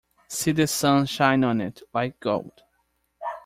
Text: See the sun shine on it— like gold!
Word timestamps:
See 0.27 0.51
the 0.51 0.65
sun 0.65 1.05
shine 1.05 1.43
on 1.43 1.61
it— 1.61 1.83
like 1.93 2.19
gold! 2.19 2.63